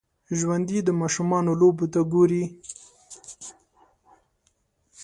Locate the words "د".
0.83-0.89